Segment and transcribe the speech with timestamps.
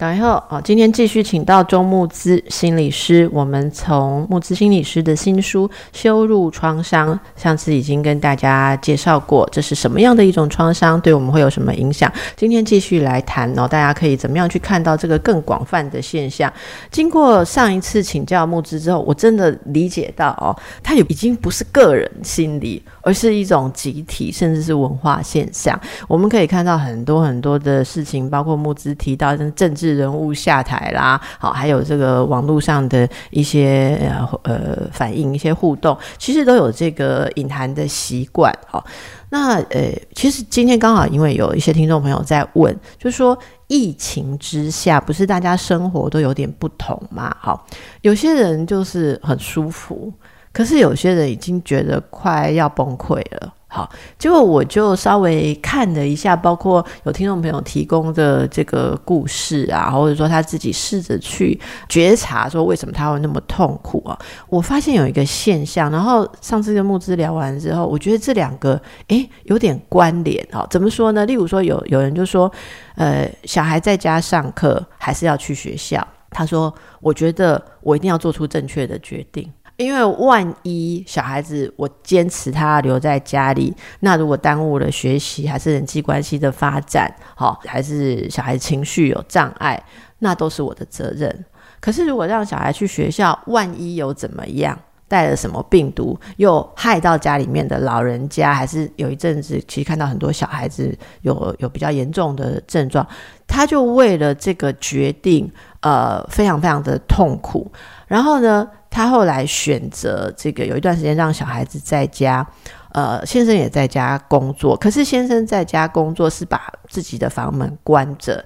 [0.00, 3.28] 大家好，哦，今天继续请到周木之心理师。
[3.34, 12.10] 我们从木之心理师的新书《修入创伤》，上次已经跟大家介绍过，这是什么样的一种创伤，对我们会有什么影响。
[12.34, 16.50] 今天继续来谈哦，大家可以怎么样去看到这个更广泛的现象？
[16.90, 25.78] 经过上一次请教木之之后，我真的理解到哦，它也已经不是个人心理，而是一种集体，甚至是文化现象。
[26.08, 29.89] 我们可以看到很多很多的事情，包括木之提到政治。
[29.94, 33.98] 人物下台啦，好，还有这个网络上的一些
[34.42, 38.52] 呃反应、一些互动，其实都有这个隐含的习惯。
[38.66, 38.84] 好，
[39.30, 47.34] 那呃，其实今天刚好因为有一些听众朋友在问，就说疫情之下，不是大家生活都有点不同嘛？
[47.40, 47.66] 好，
[48.02, 50.12] 有些人就是很舒服，
[50.52, 53.54] 可是有些人已经觉得快要崩溃了。
[53.72, 61.56] 好，结果我就稍微看了一下，包括有听众朋友提供的这个故事啊，或者说他自己试着去
[61.88, 64.18] 觉察，说为什么他会那么痛苦啊？
[64.48, 70.66] 我发现有一个现象，然后上次跟木之聊完之后，我觉得这两个诶有点关联哦。
[70.68, 71.24] 怎么说呢？
[71.24, 72.50] 例如说有有人就说，
[72.96, 76.04] 呃，小孩在家上课还是要去学校？
[76.32, 79.48] 他说，我觉得我一定要做出正确的决定。
[79.80, 89.82] 因为万一小孩子我坚持他留在家里，那如果耽误了学习，还是人际关系的发展，好，还是小孩情绪有障碍，
[90.18, 91.44] 那都是我的责任。
[91.80, 94.78] 可是如果让小孩去学校，万一有怎么样，
[95.08, 103.06] 带了什么病毒，又害到家里面的老人家，还是有一阵子，其实看到很多小孩子有有比较严重的症状，
[103.46, 105.50] 他就为了这个决定，
[105.80, 107.72] 呃，非常非常的痛苦。
[108.06, 108.68] 然后呢？
[108.90, 112.44] 他后来选择这个，有一段时间让小孩子在家，
[112.90, 114.76] 呃，先生也在家工作。
[114.76, 118.44] 可是先生在家工作是把自己的房门关着，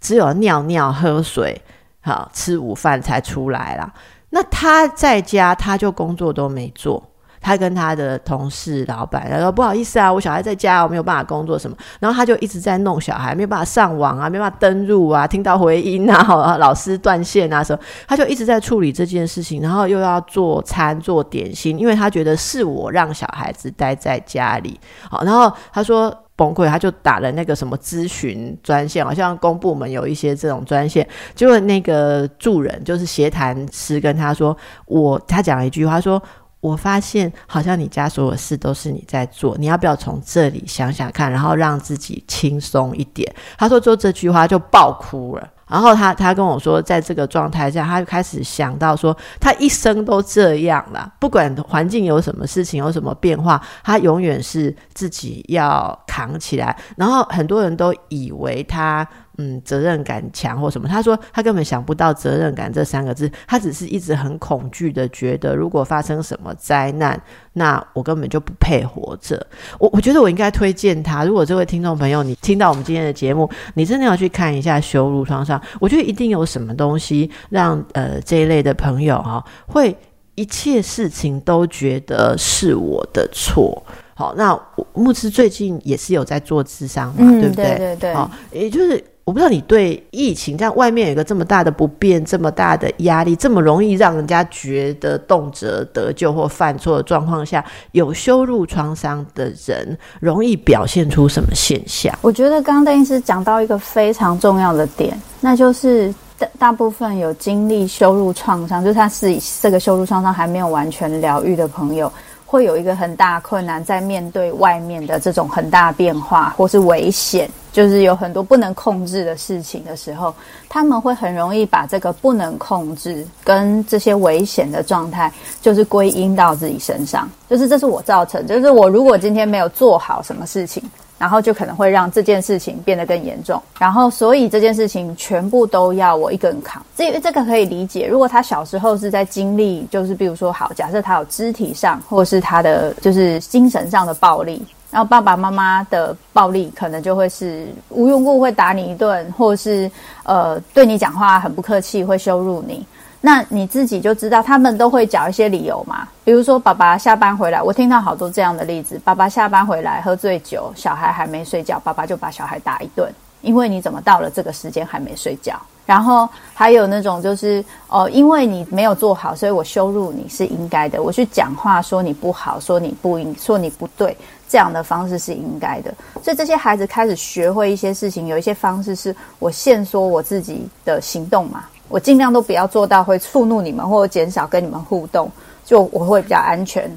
[0.00, 1.62] 只有尿尿、喝水、
[2.00, 3.94] 好吃午饭才出来了。
[4.30, 7.10] 那他在家，他就工作都没做。
[7.44, 24.80] 他跟他的同事、老板他说：“不好意思啊，我小孩在家，我没有办法工作什么。”然后他就一直在弄小孩，没有办法上网啊，没办法登录啊，听到回音啊，老师断线啊什么，他就一直在处理这件事情，然后又要做餐、做点心，因为他觉得是我让小孩子待在家里。
[25.10, 34.56] 好，然后他说崩溃，他就打了那个什么咨询专线，好像公部门有一些这种专线，结果那个助人就是协谈师跟他说
[34.88, 36.22] ：“我，他讲了一句话说。”
[36.64, 43.30] 我发现好像你家所有事都是你在做，你要不要从这里想想看，然后让自己轻松一点？
[43.58, 56.74] 他说做这句话就爆哭了，然后他他跟我说，在这个状态下，他就开始想到说，他一生都这样了，不管环境有什么事情有什么变化，他永远是自己要扛起来。
[56.96, 59.06] 然后很多人都以为他。
[59.36, 60.88] 嗯，责任感强或什么？
[60.88, 67.20] 他说他根本想不到责任感这三个字，他只是一直很恐惧的觉得，如果发生什么灾难，
[67.54, 69.44] 那我根本就不配活着。
[69.80, 71.24] 我我觉得我应该推荐他。
[71.24, 79.96] 如果这位听众朋友你听到我们今天的节目，你真的要去看一下《羞辱创伤》，我觉得一定有什么东西让呃这一类的朋友哈，会
[80.36, 83.82] 一切事情都觉得是我的错。
[84.14, 84.56] 好，那
[84.92, 87.64] 牧师最近也是有在做智商嘛，对不对？
[87.64, 88.14] 对对对。
[88.14, 89.04] 好，也就是。
[89.24, 102.14] 我不知道你对疫情这样外面有个这么大的不便、这么大的压力、这么容易让人家觉得动辄得救或犯错的状况下，有羞辱创伤的人容易表现出什么现象？
[102.20, 112.12] 我觉得刚刚邓医师讲到一个非常重要的点，那就是大大部分有经历羞辱创伤，就是他是这个羞辱创伤还没有完全疗愈的朋友。
[112.54, 120.32] 会有一个很大困难，在面对外面的这种很大变化或是危险，就是有很多不能控制的事情的时候，
[120.68, 130.80] 他们会很容易把这个不能控制跟这些危险的状态，就是归因到自己身上，就是这是我造成，就是我如果今天没有做好什么事情。
[131.24, 136.84] 然后就可能会让这件事情变得更严重，然后所以这件事情全部都要我一个人扛。
[136.94, 138.06] 这这个可以理解。
[138.06, 149.90] 如果他小时候是在经历，就是比如说好，假设他有肢体上或者是他的就是精神上的暴力，然后爸爸妈妈的暴力可能就会是无缘故会打你一顿，或者是
[150.24, 152.84] 呃对你讲话很不客气，会羞辱你。
[153.26, 156.06] 那你自己就知道，他们都会找一些理由嘛。
[156.24, 163.10] 比如说，爸爸下班回来，我听到好多这样的例子：爸爸下班回来喝醉酒，小孩还没睡觉，爸爸就把小孩打一顿。
[163.40, 165.58] 因为你怎么到了这个时间还没睡觉？
[165.86, 171.02] 然后还有那种就是哦，因为你没有做好，所以我羞辱你是应该的。
[171.02, 174.14] 我去讲话说你不好，说你不应，说你不对，
[174.46, 175.94] 这样的方式是应该的。
[176.22, 185.30] 所以这些孩子开始学会一些事情，有一些方式是我现说我自己的行动嘛，我尽量都不要做到会触怒你们，或者减少跟你们互动，
[185.64, 186.90] 就我会比较安全。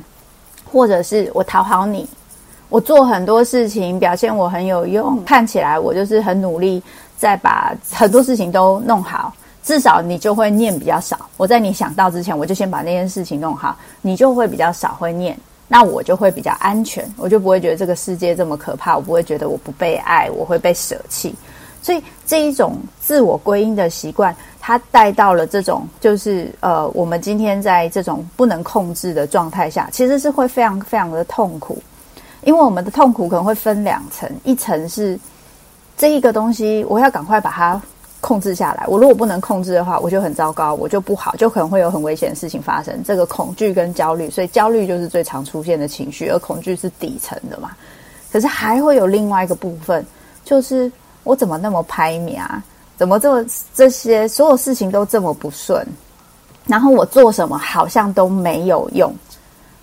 [0.71, 2.07] 或者是我讨好你，
[2.69, 6.81] 我做很多事情表现我很有用，看起来我就是很努力。
[7.17, 11.17] 在把很多事情都弄好，至少你就会念比较少。
[11.35, 15.35] 我在你想到之前，我就先把那件事情弄好，你就会比较少会念，
[15.67, 21.33] 那我就会比较安全，我就不会觉得这个世界这么可怕，我不会觉得我不被爱，我会被舍弃。
[21.81, 24.35] 所以这一种自我归因的习惯，
[24.67, 31.81] 它带到了这种就是呃，我们今天在这种不能控制的状态下，其实是会非常非常的痛苦，
[32.43, 35.17] 因为我们的痛苦可能会分两层，一层是。
[35.95, 37.81] 这一个东西，我要赶快把它
[38.21, 38.85] 控制下来。
[38.87, 43.01] 我如果不能控制的话，我就很糟糕，我就不好，就可能会有很危险的事情发生。
[43.03, 47.71] 这个恐惧跟焦虑，所以焦虑就是最常出现的情绪，而恐惧是底层的嘛。
[48.31, 50.05] 可是还会有另外一个部分，
[50.43, 50.91] 就是
[51.23, 52.61] 我怎么那么拍米啊？
[52.97, 55.85] 怎么这么这些所有事情都这么不顺？
[56.65, 59.13] 然后我做什么好像都没有用，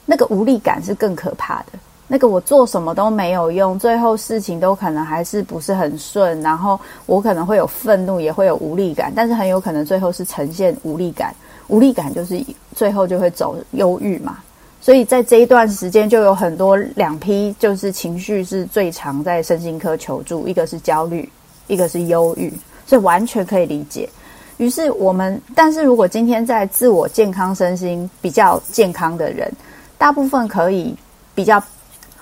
[0.04, 1.78] 那个无力感是更可怕的。
[2.06, 11.34] 那个我做什么都没有用，最后事情都可能还是不是很顺，然后我可能会有愤怒，也会有无力感，但是很有可能最后是呈现无力感，
[11.68, 12.38] 无力感就是
[12.76, 14.36] 最后就会走忧郁嘛。
[14.82, 21.26] 所以在这一段时间就有很多两批，就是情绪是最常在身心科求助，一个是焦虑，
[21.68, 22.52] 一个是忧郁，
[22.86, 24.08] 所以完全可以理解。
[24.56, 29.50] 于是我们，但是如果今天在自我健康身心比较健康的人，
[29.98, 30.94] 大部分可以
[31.34, 31.62] 比较。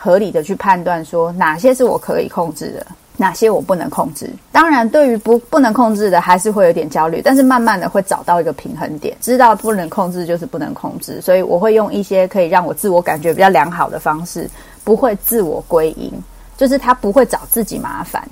[0.05, 2.85] 合理的去判断，说哪些是我可以控制的，
[3.17, 4.29] 哪些我不能控制。
[4.50, 11.20] 当然，对于不不能控制的，还是会有点焦虑，但是慢慢的会找到一个平衡点，知道不能控制就是不能控制。
[11.20, 14.50] 所以我会用一些可以让我自我感觉比较良好的方式，
[14.82, 16.12] 不会自我归因，
[16.56, 18.29] 就是他不会找自己麻烦。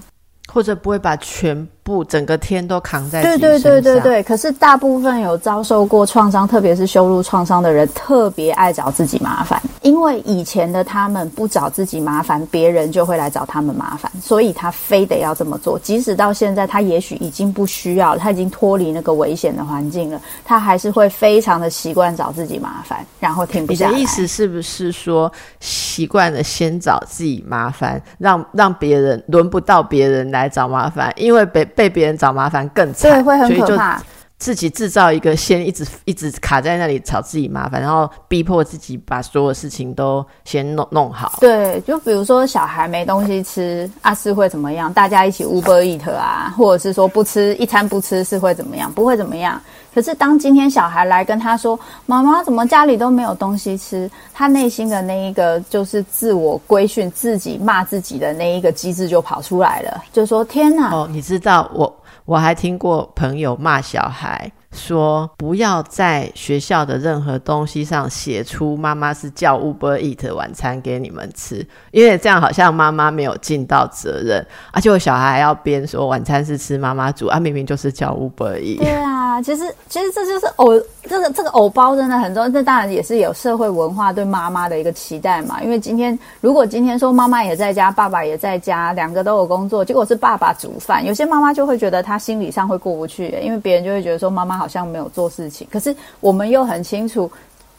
[0.53, 4.23] 或者不会把全部整个天都扛在对对对对对。
[4.23, 9.61] 可是大部分有遭受过创伤，特别是羞辱创伤的人，特别爱找自己麻烦。
[9.83, 15.79] 因为以前的他们不找自己麻烦，别人就会来找他们麻烦，所以他非得要这么做。
[15.79, 23.91] 即使到现在，他也许已经不需要了，他已经脱离那个危险的环境了，他还是会非常的习惯找自己麻烦，然后停不下来。
[23.91, 30.41] 你的意思是不是说，习惯了先找自己麻烦，让让别人轮不到别人来？
[30.41, 33.99] 来找麻烦，因为被被别人找麻烦更惨，对，会很可怕。
[34.41, 41.39] 自己制造一个先一直一直卡在那里找自己麻烦，然后逼迫自己把所有事情都先弄弄好。
[41.41, 44.91] 对，就比如说小孩没东西吃，啊是会怎么样？
[44.93, 48.91] 大家一起 Uber Eat 啊，或者是说不吃一餐不吃是会怎么样？
[48.91, 49.61] 不会怎么样。
[49.93, 61.95] 可是当今天小孩来跟他说：“妈妈怎么家里都没有东西吃？”他内心的那一个就是自我规训、自己骂自己的那一个机制就跑出来了，就说：“天哪！”哦，你知道我。
[62.25, 74.47] 我还听过朋友骂小孩说：“不要在学校的任何东西上写出妈妈是叫 Uber Eat 晚餐给你们吃，因为这样好像妈妈没有尽到责任。
[74.73, 82.49] 而且我小孩还要编说晚餐是吃妈妈煮，啊，明明就是叫 Uber Eat。”对啊，其实其实这就是偶这个这个偶包真的很重要。
[82.49, 85.61] 这当然也是有社会文化对妈妈的一个期待嘛。
[85.63, 92.21] 因为今天如果今天说妈妈也在家，爸爸也在家，两个都有工作，结果是爸爸煮饭，有些妈妈就会觉得她。
[92.21, 95.67] 心理上会过不去，因为别人就会觉得说妈妈好像没有做事情。
[95.73, 97.31] 可是我们又很清楚，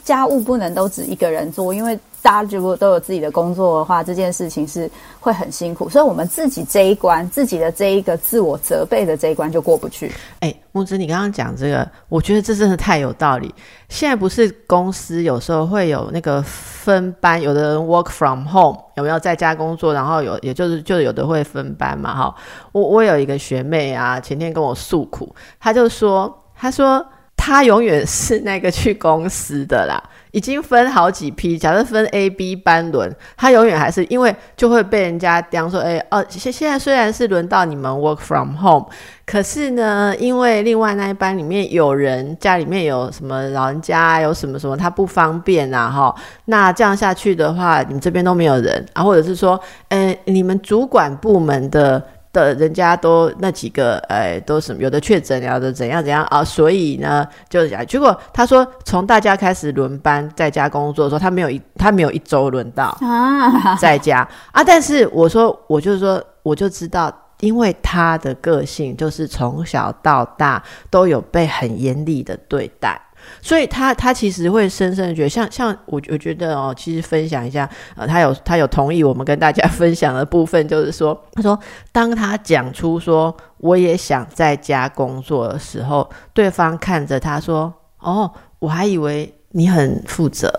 [0.04, 5.90] 家务不能都只一个人做，因为大家如果都有自己的工作的话，这件事情是会很辛苦。
[5.90, 10.12] 所以，我们自己这一关，自己的这一个自我责备的这一关就过不去。
[10.40, 13.54] 哎，木子，你刚刚讲这个，我觉得这真的太有道理。
[13.90, 18.80] 现在不是公司有时候会有那个分班，有的人 work from home。
[18.98, 19.92] 有没有在家工作？
[19.92, 22.36] 然后有，也就是就有的会分班嘛，哈。
[22.72, 27.04] 我我有一个学妹啊，前天跟我诉苦，她就说，他说
[27.36, 30.00] 他永远是那个去公司的啦，
[30.30, 38.86] 已经分好几批，假设分 A、B 班轮，他永远还是因为就会被人家刁说，哎哦，现现在虽然是轮到你们 work from home。
[39.26, 46.14] 可是呢，因为另外那一班里面有人家里面有什么老人家，有什么什么他不方便啊，哈，
[46.46, 67.12] 那这样下去的话，你们这边都没有人啊，或者是说，呃，你们主管部门的的人家都那几个，呃，都什么有的确诊，有的怎样怎样啊，所以呢，就讲，结果他说从大家开始轮班在家工作的时候，他没有一他没有一周轮到啊在家啊，但是我说我就是说我就知道。
[67.42, 70.62] 因为他的个性就是从小到大
[70.92, 73.02] 都有被很严厉的对待。
[73.42, 81.60] 所以他他其实会深深的觉得，像像我我觉得哦，其实分享一下，呃，他有他有同意我们跟大家分享的部分，就是说，他说，
[81.92, 90.52] 当他讲出说我也想在家工作的时候，对方看着他说，哦，我还以为你很负责，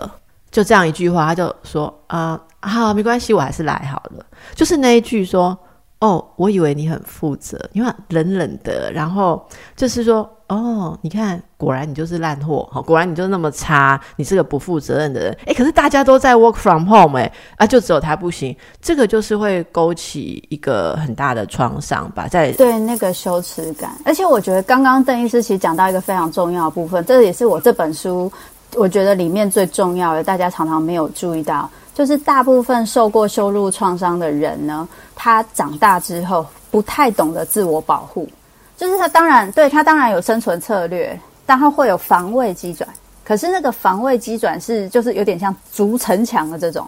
[0.51, 5.57] 就这样一句话，他就说啊，好，没关系，我还是来好了，就是那一句说，
[6.03, 9.41] 哦，我以为你很负责，因为冷冷的，然后
[9.75, 10.29] 就是说。
[10.49, 28.31] 哦，你看，果然你就是烂货，哈，果然你就那么差，你是个不负责任的人，哎，可是大家都在 work from home，哎，啊，就只有他不行，这个就是会勾起一个很大的创伤吧，在对那个羞耻感，而且我觉得刚刚邓医师其实讲到一个非常重要的部分，这也是我这本书
[28.75, 38.27] 我觉得里面最重要的，大家常常没有注意到，就是大部分受过羞辱创伤的人呢，他长大之后不太懂得自我保护。
[38.75, 42.89] 就是他当然对他当然有生存策略，但他会有防卫机转。
[43.23, 46.85] 可是那个防卫机转是就是有点像筑城墙的这种，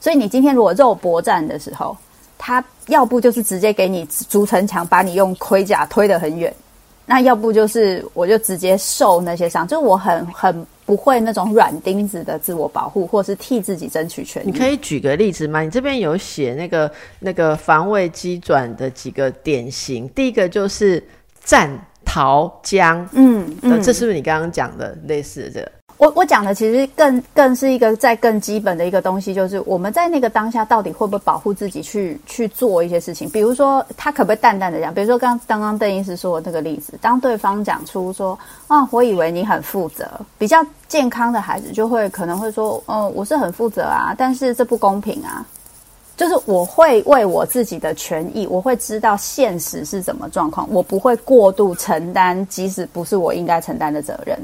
[0.00, 1.96] 所以你今天如果肉搏战的时候，
[2.38, 6.54] 他要不就是直接给你筑城墙，把你用盔甲推得很远，
[7.06, 14.50] 那要不就是我就直接受那些伤，就是我很很不会那种软钉子的自我保护，或是替自己争取权利。
[14.50, 15.60] 你可以举个例子吗？
[15.60, 21.02] 你这边有写那个那个防卫机转的几个典型，第一个就是。
[21.44, 21.68] 战
[22.04, 25.50] 逃僵，嗯，这是不是你刚刚讲的类似的？
[25.50, 33.30] 这个我我讲的其实更更是一个在更基本的一个东西，就是我们在那个当下到底会不会保护自己去去做一些事情？
[33.30, 34.92] 比如说，他可不可以淡淡的讲？
[34.92, 45.46] 比如说，刚刚刚邓医师说的那个例子，当对方讲出说啊，我以为你很负责，比较健康的孩子就会可能会说，嗯，我是很负责啊，但是这不公平啊。
[46.16, 54.36] 就是我会为我自己的权益，我会知道现实是怎么状况，我不会过度承担，即使不是我应该承担的责任，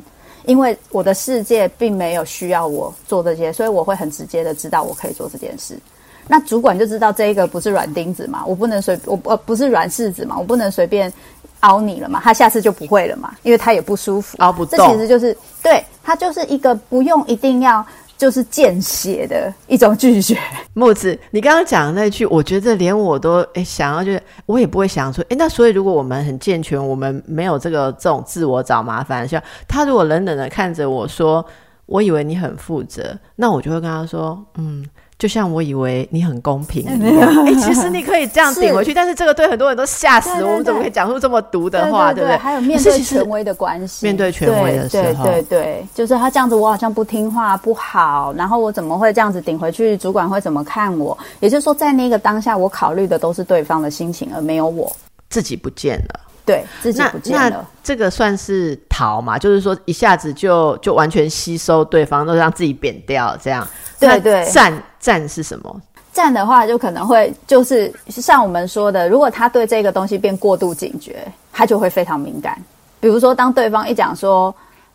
[0.49, 5.79] 因为我的世界并没有需要我做这些，所以我会很直接的知道我可以做这件事。
[6.27, 11.13] 那主管就知道这一个不是软钉子嘛，我不能随我呃不是软柿子嘛，我不能随便
[11.61, 14.79] 凹你了嘛，他下次就不会了嘛，因为他也不舒服，凹不动。
[14.79, 17.87] 这其实就是对他就是一个不用一定要。
[18.19, 20.37] 就是见血的一种拒绝。
[20.75, 31.43] 木子，你刚刚讲的那句，我觉得连我都诶想要，就是我也不会想说，诶，那所以如果我们很健全，我们没有这个这种自我找麻烦，像他如果冷冷的看着我说，
[31.87, 34.85] 我以为你很负责，那我就会跟他说，嗯。
[35.19, 40.31] 就像我以为你很公平一样， 哎，其实你可以这样顶回去，但是这个对很多人都吓死。
[40.45, 42.37] 我们怎么可以讲出这么毒的话，对不对？
[42.37, 49.97] 还有面对权威的关系，面对权威的时候，对对对，就是他这样子，我好像不听话不好，然后我怎么会这样子顶回去？
[49.97, 51.19] 主管会怎么看我？
[51.41, 54.95] 也就是说，在那个当下，我考虑的都是对方的心情，而没有我
[55.31, 56.21] 自己不见了。
[56.49, 57.65] 对，自己不见了。
[57.85, 59.39] 这个算是逃嘛？
[59.39, 63.67] 就是说一下子就就完全吸收对方，都让自己扁掉，这样。
[64.01, 65.81] 对对，战战是什么？
[66.13, 72.61] 战的话，就可能会就是像我们说的，如果他对这个东西变过度警觉，他就会非常敏感。
[72.99, 74.53] 比如说，当对方一讲说：“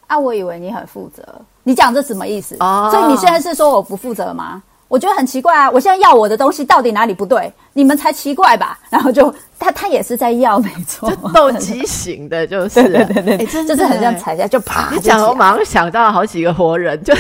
[0.07, 1.24] 啊，我以为你很负责，
[1.63, 4.62] 你讲这什么意思？”哦，所以你现在是说我不负责吗？
[4.93, 5.71] 我觉得很奇怪啊！
[5.71, 7.51] 我现在要我的东西到底哪里不对？
[7.73, 8.77] 你们才奇怪吧？
[8.91, 14.91] 然后就他他也是在要，没错，斗鸡型的，就是对对 对，就是很像踩下就啪。
[14.93, 17.12] 你讲我马上想到好几个活人， 就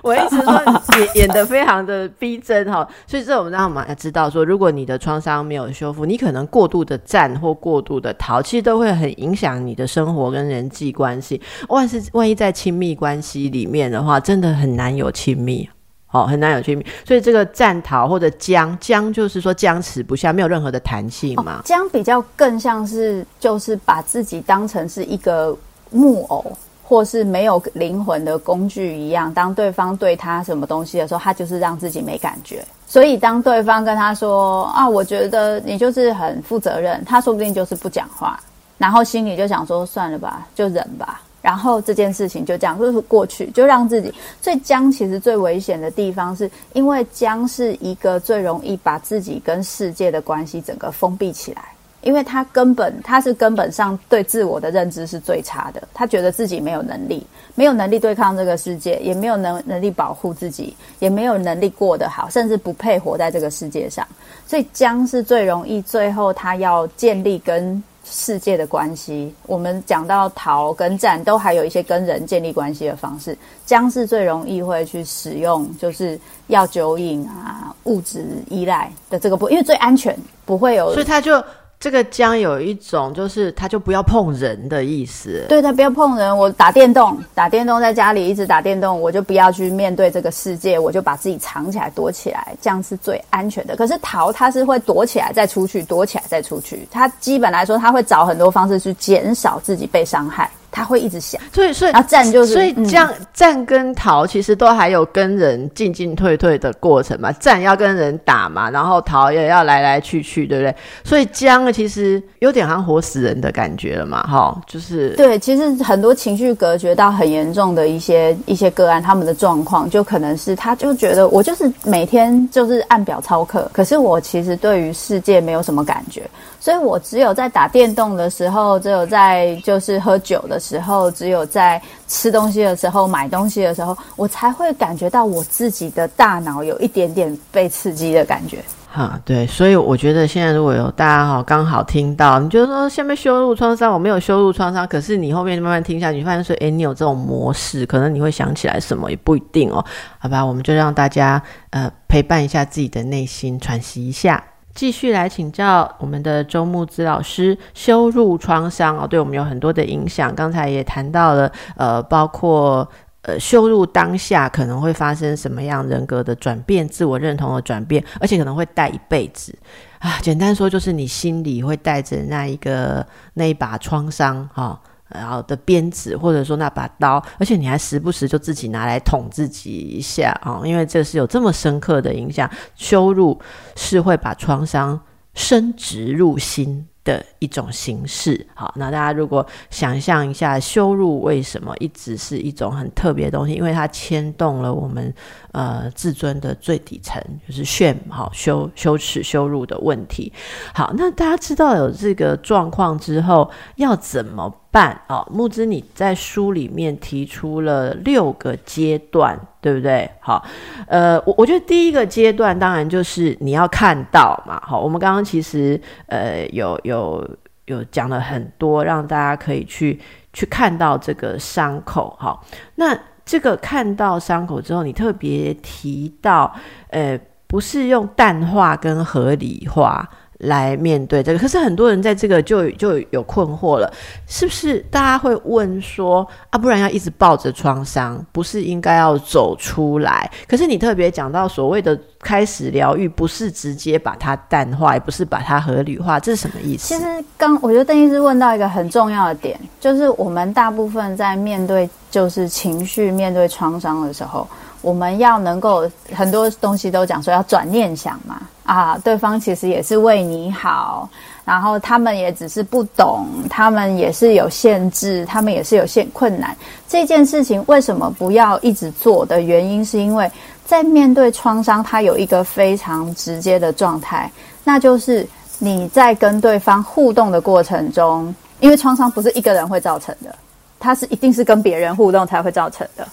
[0.00, 0.62] 我一直说
[0.96, 2.86] 演演的非常的逼真哈。
[3.08, 11.42] 所以这我们让我们要知道说，如果你的创伤没有修复，你可能过度的战或过度的逃，其实都会很影响你的生活跟人际关系。
[11.68, 15.68] 万是万一在亲密关系里面的话，真的很难有亲密。
[16.10, 21.60] 好，很难有区别，所以这个战逃或者僵僵，就是说僵持不下，没有任何的弹性嘛。
[21.66, 25.54] 僵比较更像是，就是把自己当成是一个
[25.90, 26.50] 木偶，
[26.82, 29.32] 或是没有灵魂的工具一样。
[29.34, 32.64] 当对方对他什么东西的时候，他就是让自己没感觉。
[32.86, 38.40] 所以当对方跟他说啊，我觉得你就是很负责任，他说不定就是不讲话，
[38.78, 41.20] 然后心里就想说算了吧，就忍吧。
[41.48, 44.12] 然后这件事情就这样就是过去，就让自己。
[44.42, 51.62] 所以僵其实最危险的地方，是因为僵是一个最容易把自己跟世界的关系整个封闭起来，
[52.02, 64.06] 因为他根本他是根本上对自我的认知是最差的，他觉得自己没有能力，没有能力对抗这个世界，也没有能能力保护自己，也没有能力过得好，甚至不配活在这个世界上。
[64.46, 67.82] 所以僵是最容易最后他要建立跟。
[68.04, 73.36] 世界的关系，我们讲到逃跟战，都还有一些跟人建立关系的方式。
[73.66, 80.92] 僵是最容易会去使用，就是要酒瘾啊、物质依赖的这个不，因为最安全，不会有。
[80.94, 81.42] 所以他就
[81.80, 86.36] 这个姜有一种就是它就不要碰人的意思，对它不要碰人。
[86.36, 93.76] 我打电动，打电动在家里一直打电动，我就不要去面对这个世界，我就把自己藏起来躲起来，这样是最安全的。
[93.76, 100.50] 可是桃，它是会躲起来再出去，躲起来再出去，它基本来说它会找很多方式去减少自己被伤害。
[100.78, 107.32] 他会一直想，所以所以然后战就是，所以这样战跟逃其实都还有跟人进进退退的过程嘛。
[107.32, 110.74] 战要跟人打嘛，然后逃也要来来去去，对不对？
[111.02, 115.36] 所以僵其实有点好像活死人的感觉了嘛，哈，就是对。
[115.36, 126.22] 其实很多情绪隔绝到很严重的一些一些个案，他们的状况就可能是他就觉得我就是每天就是按表操课，可是我其实对于世界没有什么感觉。
[126.60, 138.62] 所以我只有在打电动的时候，只有在就是喝酒的时候，只有在吃东西的时候、买东西的时候，我才会感觉到我自己的大脑有一点点被刺激的感觉。
[138.90, 149.84] 哈，对，所以我觉得现在如果有大家哈刚好听到，你觉得说下面修入创伤，我没有修入创伤，可是你后面慢慢听下去，发现说，哎，你有这种模式，可能你会想起来什么也不一定哦。
[150.18, 154.42] 好吧，我们就让大家呃陪伴一下自己的内心，喘息一下。
[154.78, 160.32] 继续来请教我们的周木子老师，羞辱创伤哦，对我们有很多的影响。
[160.32, 162.88] 刚才也谈到了，呃，包括
[163.22, 169.52] 呃羞辱当下可能会发生什么样人格的转变、自我认同的转变，而且可能会带一辈子
[169.98, 170.20] 啊。
[170.22, 173.04] 简单说，就是你心里会带着那一个
[173.34, 174.80] 那一把创伤哈。
[175.08, 183.40] 然后的鞭子，或者说那把刀，而且你还时不时就自己拿来捅自己一下啊，因为这是有这么深刻的影响，羞辱
[183.76, 185.00] 是会把创伤
[185.34, 186.86] 深植入心。
[187.08, 193.54] 的一种形式，好，那大家如果想象一下，羞辱为什么一直是一种很特别的东西？
[193.54, 195.14] 因为它牵动了我们
[195.52, 200.30] 呃自尊的最底层，就是 shame，好羞羞耻羞辱的问题。
[200.74, 205.00] 好，那大家知道有这个状况之后，要怎么办？
[205.08, 209.40] 哦，木之你在书里面提出了六个阶段。
[209.60, 210.08] 对不对？
[210.20, 210.44] 好，
[210.86, 214.60] 呃，我我觉得第一个阶段当然就是你要看到嘛。
[214.64, 217.28] 好，我们刚刚其实呃有有
[217.66, 220.00] 有讲了很多，让大家可以去
[220.32, 222.16] 去看到这个伤口。
[222.18, 222.44] 好，
[222.76, 226.54] 那这个看到伤口之后，你特别提到，
[226.90, 230.08] 呃，不是用淡化跟合理化。
[230.38, 233.92] 来面对这个，可是很多人在这个就就有困惑了，
[234.26, 234.78] 是不是？
[234.90, 240.30] 大家会问说啊，不然要一直抱着创伤，不是应该要走出来？
[240.46, 246.94] 可是你特别讲到所谓的开始疗愈，不是直接把它淡化，也不是把它合理化，这是什么意思？
[246.94, 254.46] 其实刚我觉得邓医师问到一个很重要的点，就是我们大部分在面对就是情绪、面对创伤的时候。
[254.80, 261.08] 我们要能够很多东西都讲说要转念想嘛，啊，对方其实也是为你好，
[261.44, 266.56] 然后他们也只是不懂，他们也是有限制，他们也是有限困难。
[266.86, 270.30] 这件事情为什么不要一直做的原因，是因为
[270.64, 274.30] 在面对创伤，它有一个非常直接的状态，
[274.62, 275.26] 那就是
[275.58, 280.34] 你在跟对方互动的过程中，因为创伤不是一个人会造成的，
[280.78, 283.06] 它是一定是跟别人互动才会造成的。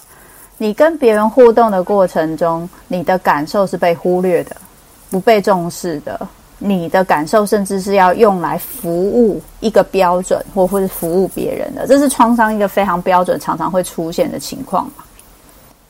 [0.58, 4.56] 你跟别人互动的过程中，你的感受是被忽略的，
[5.10, 6.28] 不被重视的。
[6.58, 15.04] 你的感受甚至是要用来服务一个标准，或或是服务别人的，这是创伤一个非常标准、常常会出现的情况嘛？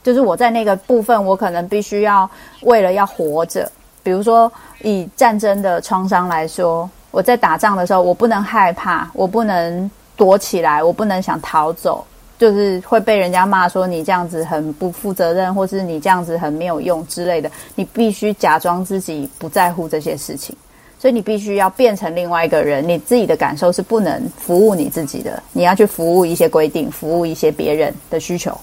[0.04, 2.28] 就是我在那个部分，我可能必须要
[2.62, 4.52] 为了要活着，比如说
[4.82, 12.04] 以战争的创伤来说，我在打仗的时候，我不能害怕，我不能躲起来，我不能想逃走。
[12.38, 17.50] 就是会被人家骂说你这样子很不负责任，或是你这样子很没有用之类的。
[17.76, 20.56] 你必须假装自己不在乎这些事情，
[21.00, 22.86] 所以你必须要变成另外一个人。
[22.86, 28.58] 你自己的感受是不能服务你自己的，你要去服务一些规定，服务一些别人的需求。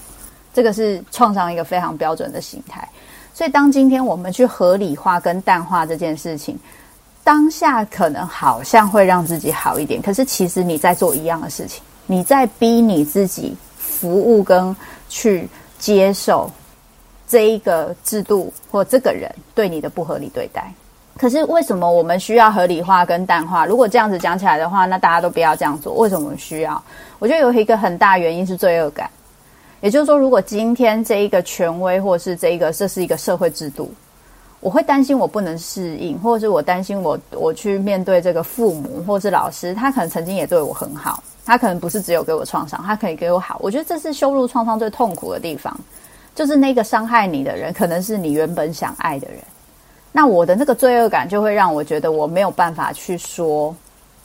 [0.53, 2.87] 这个是创伤一个非常标准的形态。
[3.33, 6.55] 所以当今天我们去合理化跟淡化这件事情，
[7.23, 11.81] 当下可能好像会让自己好一点，可是其实你在做一样的事情。
[12.05, 14.75] 你在逼你自己服务跟
[15.09, 15.47] 去
[15.79, 16.51] 接受
[17.27, 20.71] 这一个制度或这个人对你的不合理对待。
[21.17, 23.65] 可是为什么我们需要合理化跟淡化？
[23.65, 25.93] 如果这样子讲起来的话，那大家都不要这样做。
[25.93, 26.83] 为什么我们需要？
[27.19, 29.09] 我觉得有一个很大原因是罪恶感。
[29.79, 33.93] 也就是说，如果今天这一个权威或是这一个这是一个社会制度，
[34.59, 41.21] 我会担心我不能适应，或者是我担心我我去面对这个父母或是老师，他可能曾经也对我很好。
[41.45, 43.57] 他可能不是只有给我创伤，他可以给我好。
[43.61, 45.77] 我觉得这是羞辱创伤最痛苦的地方，
[46.33, 49.39] 就是那个伤害你的人，可能是你原本想爱的人。
[50.11, 53.75] 那我的那个罪恶感就会让我觉得我没有办法去说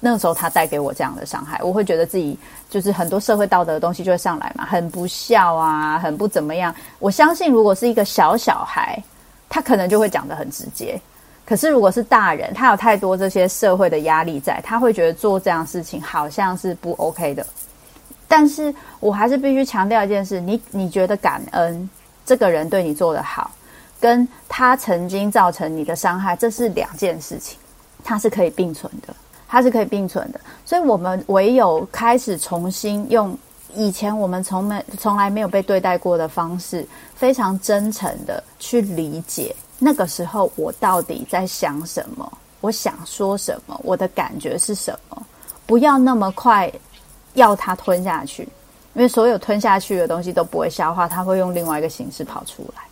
[0.00, 2.38] 那个时候他带给我这样的伤害，我会觉得自己
[2.70, 6.74] 就是很多社会道德的东西就会上来嘛，很不孝啊，很不怎么样。
[6.98, 9.02] 我相信如果是一个小小孩，
[9.48, 11.00] 他可能就会讲的很直接。
[11.48, 17.46] 可是如果是大人，他有太多这些社会的压力在，他会觉得做这样事情好像是不 OK 的。
[18.28, 21.88] 但是我还是必须强调一件事：你你觉得感恩
[22.26, 23.50] 这个人对你做的好，
[23.98, 27.58] 跟他曾经造成你的伤害，这是两件事情，
[28.04, 29.16] 它是可以并存的，
[29.48, 30.38] 它是可以并存的。
[30.66, 33.34] 所以，我们唯有开始重新用
[33.74, 45.26] 以前我们从没从来没有被对待过的方式，非常真诚的去理解那个时候我到底在想什么，我想说什么，我的感觉是什么，
[45.66, 46.72] 不要那么快。
[47.34, 48.42] 要它吞下去，
[48.94, 52.82] 因为所有吞下去的东西都不会消化，它会用另外一个形式跑出来。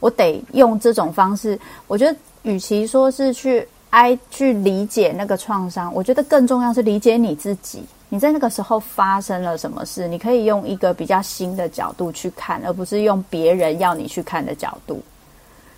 [0.00, 1.56] 我得用这种方式。
[1.86, 7.84] 我觉得，与其说是去哀去理解那个创伤，我觉得更重要是理解你自己。
[8.08, 10.08] 你在那个时候发生了什么事？
[10.08, 15.00] 你可以用一个比较新的角度去看，而不是用别人要你去看的角度，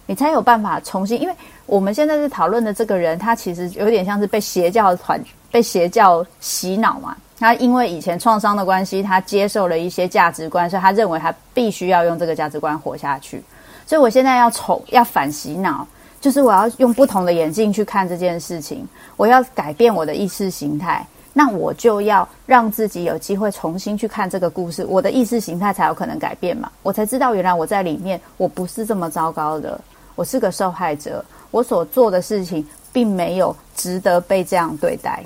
[0.09, 1.21] 你才有办法重新。
[1.21, 1.35] 因为
[1.67, 7.15] 我们现在是讨论的这个人，他其实有点像是被邪教团、被邪教洗脑嘛。
[7.39, 13.43] 他因为以前创伤的关系，他接受了一些价值观，所以他认为他必须要用这个价值观活下去。
[13.87, 15.87] 所以我现在要从要反洗脑，
[16.21, 18.85] 就是我要用不同的眼镜去看这件事情，
[19.17, 21.07] 我要改变我的意识形态。
[21.33, 26.69] 那我就要让自己有机会重新去看这个故事，我的意识形态才有可能改变嘛。
[26.83, 29.81] 我才知道原来我在里面我不是这么糟糕的，
[30.19, 35.23] 我是个受害者，我所做的事情并没有值得被这样对待。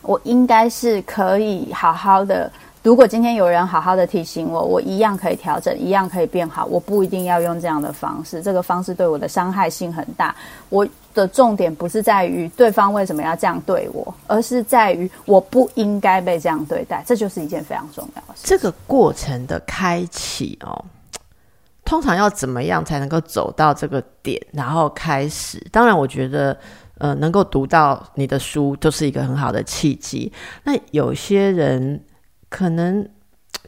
[0.00, 2.50] 我应该是可以好好的。
[2.82, 6.64] 如果今天有人好好的提醒我，我一样可以调整，一样可以变好。
[6.64, 10.34] 我不一定要用这样的方式，这个方式对我的伤害性很大。
[10.70, 17.04] 我的重点不是在于对方为什么要这样对我，而是在于我不应该被这样对待。
[17.06, 18.40] 这就是一件非常重要的事。
[18.44, 20.82] 这个过程的开启哦，
[21.90, 25.58] 通常要怎么样才能够走到这个点，然后开始？
[25.72, 26.56] 当然，我觉得。
[27.00, 30.30] 呃，能够读到你的书，就是一个很好的契机。
[30.64, 31.98] 那有些人
[32.50, 33.08] 可能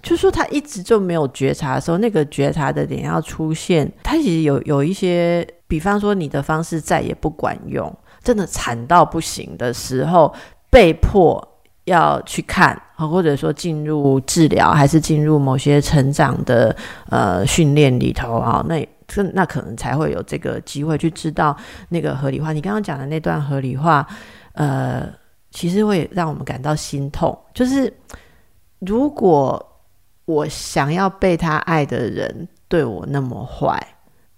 [0.02, 7.90] 就说他一直就没有觉察的时候，那个觉察的点要出现，他其实有有一些，比方说你的方式再也不管用，
[8.22, 10.34] 真的惨到不行的时候，
[10.68, 11.42] 被迫
[11.84, 16.76] 要去看，或者说进入治疗，还是进入某些成长的
[17.08, 18.86] 呃训练里头啊，那。
[19.34, 21.54] 那可能才会有这个机会去知道
[21.90, 22.50] 那个合理化。
[22.50, 24.06] 你刚刚讲的那段合理化，
[24.54, 25.06] 呃，
[25.50, 27.38] 其实会让我们感到心痛。
[27.52, 27.92] 就是
[28.78, 29.62] 如果
[30.24, 33.86] 我想要被他爱的人对我那么坏，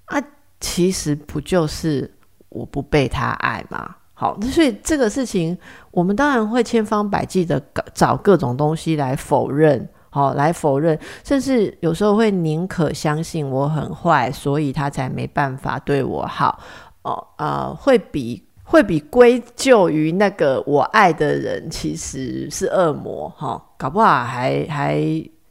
[0.07, 0.21] 啊，
[0.59, 2.13] 其实不就是
[2.49, 3.95] 我不被他爱吗？
[4.15, 5.59] 好，所以这个事情，
[5.91, 7.61] 我们当然会千方百计的
[7.93, 9.89] 找各种东西来否认。
[10.11, 16.61] 好，来否认，甚至有时候会宁可相信我很坏，所以他才没办法对我好。
[17.03, 25.05] 哦，呃，会比会比归咎于那个我爱的人其实是恶魔，哈，搞不好还还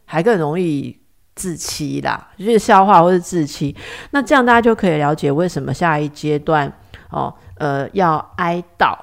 [0.05, 0.97] 还更容易
[1.35, 3.75] 自欺啦，就是消化或是自欺。
[4.11, 6.71] 那这样大家就可以了解为什么下一阶段，
[7.09, 8.93] 哦，呃，要哀悼。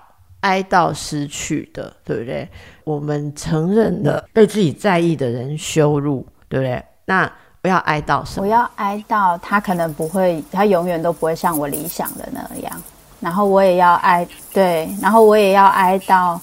[0.40, 2.48] 哀悼失去的，对不对？
[2.84, 6.82] 我们承认的被自己在意的人羞辱，对不对？
[7.04, 7.30] 那
[7.62, 8.46] 我要哀悼什么？
[8.46, 12.82] 我要哀悼他可能不会，他永远都不会像我理想的那样。
[13.20, 16.40] 然后我也要哀，对，然后我也要哀悼，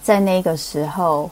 [0.00, 1.28] 在那个时候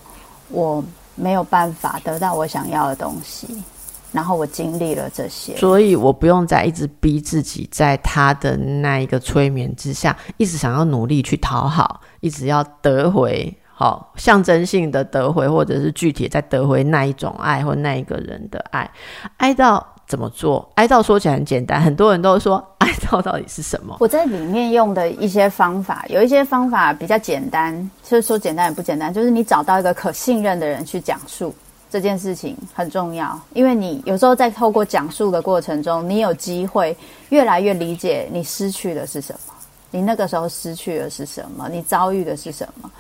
[0.49, 3.63] 我没有办法得到我想要的东西。
[4.11, 18.91] 然后我经历了这些，所以我不用再一直逼自己，在他的那一个催眠之下，一直想要努力去讨好，一直要得回好象征性的得回，或者是具体再得回那一种爱或那一个人的爱。
[19.37, 20.69] 哀悼怎么做？
[20.77, 23.99] 哀悼说起来很简单，很多人都说哀悼到底是什么？
[24.01, 31.55] 我在里面用的一些方法，有一些方法比较简单，就是说简单也不简单，就是你找到一个可信任的人去讲述。
[31.91, 36.97] 这件事情很重要，因为你有时候在透过讲述的过程中，你有机会
[37.31, 39.55] 越来越理解你失去的是什么，
[39.91, 42.91] 你那个时候失去的是什么，你遭遇的是什么。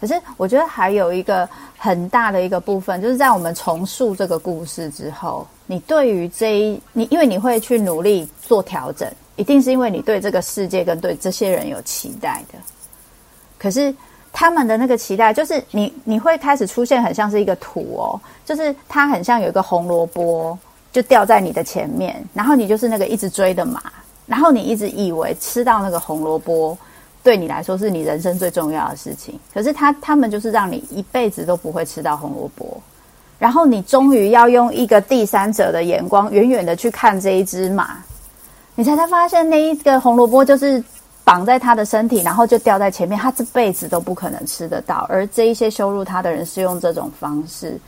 [0.00, 12.58] 可是我觉得还有一个很大的一个部分，就是在我们重塑这个故事之后，你对于这一你，因为你会去努力做调整，一定是因为你对这个世界跟对这些人有期待的。
[13.58, 13.94] 可是。
[14.32, 20.56] 他们的那个期待，就是你你会开始出现很像是一个图哦，就是它很像有一个红萝卜
[20.92, 23.82] 就掉在你的前面，然后你就是那个一直追的马，
[24.26, 26.76] 然后你一直以为吃到那个红萝卜，
[27.22, 29.38] 对你来说是你人生最重要的事情。
[29.52, 32.80] 可是他他们就是让你一辈子都不会吃到红萝卜，
[33.38, 37.96] 然后你终于要用一个第三者的眼光，远远的去看这一只马，
[38.74, 40.82] 你才才发现那一个红萝卜就是
[41.28, 45.04] 绑在他的身体，然后就掉在前面，他这辈子都不可能吃得到。
[45.10, 47.78] 而这一些羞辱他的人是用这种方式。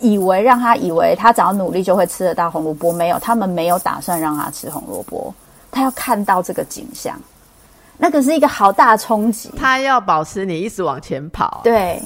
[0.00, 5.32] 以为让他以为他只要努力就会吃得到红萝卜，没有，他们没有打算让他吃红萝卜，
[5.70, 7.16] 他要看到这个景象，
[7.96, 9.52] 那个是一个好大冲击。
[9.56, 12.02] 他要保持你一直往前跑，对，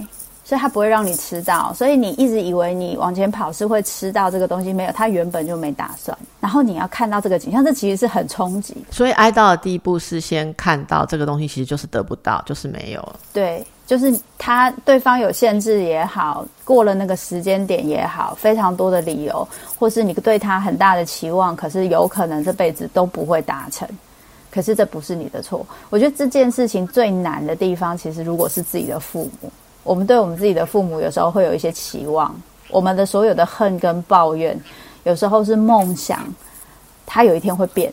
[0.48, 6.16] 所以他不会让你吃到，所以你一直以为你往前跑是会吃到这个东西，没有，他原本就没打算。
[6.40, 8.74] 然后你要看到这个景象，这其实是很冲击。
[8.90, 13.14] 所以哀悼的第一步是先看到这个东西，其实就是得不到，就是没有。
[13.30, 13.62] 对。
[13.86, 23.88] 就是他对方有限制也好，过了那个时间点也好，非常多的理由，或是你对他很大的期望，可是有可能这辈子都不会达成。
[24.50, 25.64] 可是这不是你的错。
[25.88, 29.50] 我觉得这件事情最难的地方，其实如果是自己的父母，
[29.88, 32.34] 我们对我们自己的父母有时候会有一些期望，
[32.68, 34.54] 我们的所有的恨跟抱怨，
[35.04, 36.26] 有时候是梦想，
[37.06, 37.90] 他有一天会变，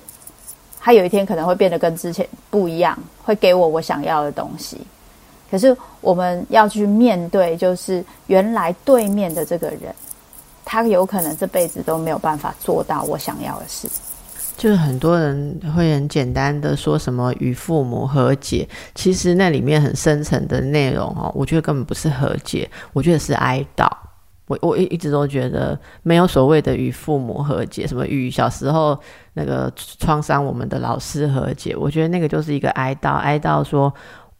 [0.81, 4.77] 他有一天可能会变得跟之前不一样，会给我我想要的东西。
[5.49, 9.95] 可是我们要去面对，就是原来对面的这个人，
[10.65, 13.87] 他有可能这辈子都没有办法做到我想要的事。
[14.57, 23.87] 就是很多人会很简单的说什么与父母和解，其实那里面很深层的内容哦，我觉得根本不是和解，我觉得是哀悼。
[24.47, 28.99] 我我一一直都觉得没有所谓的与父母和解，什么与小时候
[29.33, 33.93] 那个创伤我们的老师和解，我觉得那个就是一个哀悼，哀悼说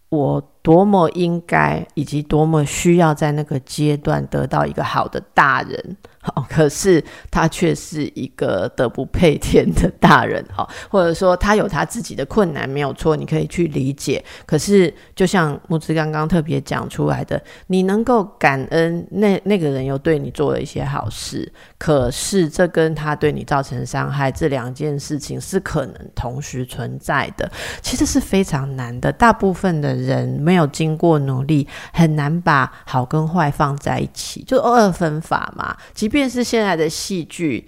[0.10, 0.51] 我。
[0.65, 5.97] 多么应该，以及多么需要在那个阶段得到一个好的大人。
[6.25, 14.23] 好， 可是他却是一个德不配天的大人，哈， 或者说他有他自己的困难，没有错，你可以去理解。
[14.47, 27.47] 可是，就像木子刚刚特别讲出来的，你能够感恩那那个人又对你做了一些好事，可是这跟他对你造成伤害这两件事情是可能同时存在的，
[27.83, 29.11] 其实是非常难的。
[29.11, 35.75] 大部分的人没有经过努力，很难把好跟坏放在一起，就二分法嘛。
[35.93, 37.65] 即便是现在的戏剧，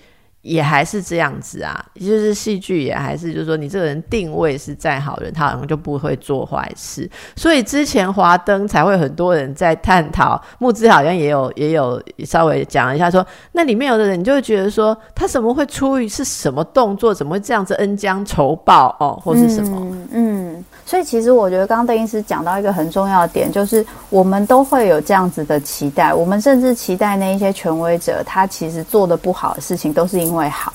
[0.47, 7.10] 也还是这样子啊，就是戏剧也还是，就是说你这个人定位是再好人，他好像就不会做坏事。
[7.36, 19.97] 所以之前华灯才会很多人在探讨，木之好像也有也有稍微讲一下，说那里面有的人你就会觉得说，他怎么会出于是什么动作，怎么会这样子恩将仇报哦，或是什么？
[20.12, 20.63] 嗯。
[20.86, 30.73] 所以，其实我觉得刚刚邓医师讲到一个很重要的点，就是我们都会有这样子的期待，我们甚至期待那一些权威者，他其实做的不好的事情都是因为好，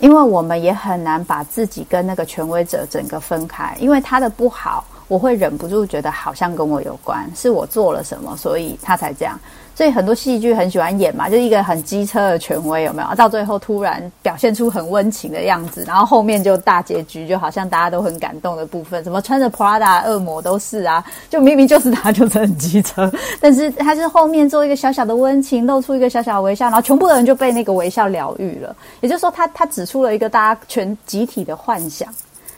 [0.00, 9.38] 因为我们也很难把自己跟那个权威者整个分开，因为他的不好，我会忍不住觉得好像跟我有关，是我做了什么，所以他才这样。
[9.74, 13.14] 所以很多戏剧很喜欢演嘛，就一个很机车的权威，有没有？
[13.16, 23.10] 到最后突然表现出很温情的样子，然后后面就大结局，就好像大家都很感动的部分，什么穿着 Prada 恶魔都是啊，就明明就是他就是很机车，
[23.40, 28.74] 但是他是后面做一个小小的温情，露出一个小小的微笑，然后全部的人就被那个微笑疗愈了。
[29.00, 32.08] 也就是说，他他指出了一个大家全集体的幻想，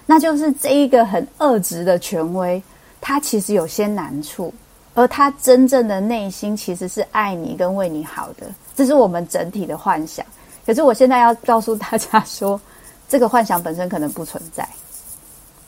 [0.05, 2.63] 那就是这一个很恶质的权威，
[3.01, 4.53] 他其实有些难处。
[4.97, 10.25] 而他真正的内心其实是爱你跟为你好的，这是我们整体的幻想。
[10.65, 12.59] 可是我现在要告诉大家说，
[13.07, 14.67] 这个幻想本身可能不存在。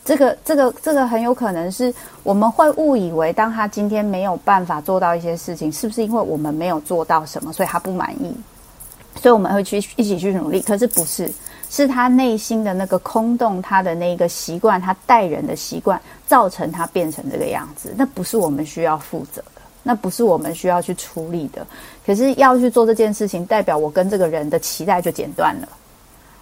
[0.03, 8.35] 这个、这个、这个很有可能是我们会误以为，当他今天没有办法做到一些事情，是不是因为我们没有做到什么，所以他不满意？
[9.21, 10.59] 所以我们会去一起去努力。
[10.59, 11.31] 可是不是。
[11.69, 17.93] 是他内心的那个空洞，他的那个习惯，他待人的习惯，造成他变成这个样子。
[17.95, 21.65] 那不是我们需要负责的，那不是我们需要去处理的。
[22.05, 25.69] 可是要去做这件事情，代表我跟这个人的期待就剪断了。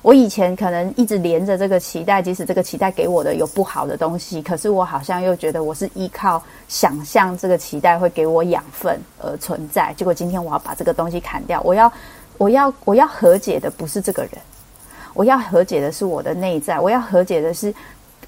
[0.02, 9.94] 我以前可能一直连着这个期待，即使这个期待给我的有不好的东西，可是我好像又觉得我是依靠想象这个期待会给我养分而存在。
[9.98, 11.92] 结果今天我要把这个东西砍掉，我要，
[12.38, 14.32] 我要，我要和解的不是这个人。
[15.18, 17.74] 我要和解的是我的内在，我要和解的是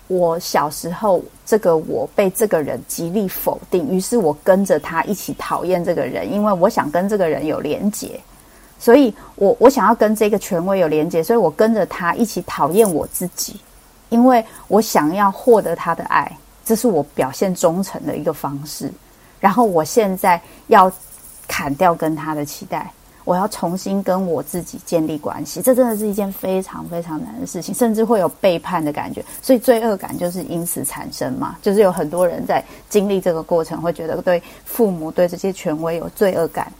[0.08, 8.20] 我小时候这个我被这个人极力否定，于是我跟着他一起讨厌这个人，因为我想跟这个人有连结，
[8.80, 13.60] 所以我我想要跟这个权威有连结，所以我跟着他一起讨厌我自己，
[14.10, 18.92] 因为我想要获得他的爱，这是我表现忠诚的一个方式。
[19.40, 20.92] 然后我现在要
[21.48, 22.92] 砍掉跟他的期待。
[23.30, 31.56] 我要重新跟我自己建立关系，这真的是一件非常非常难的事情，甚至会有背叛的感觉，所以罪恶感就是因此产生嘛。
[31.62, 36.74] 就是有很多人在经历这个过程，会觉得对父母、对这些权威有罪恶感，